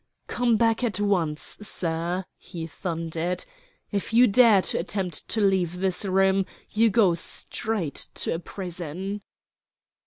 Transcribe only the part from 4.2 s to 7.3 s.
dare to attempt to leave this room you go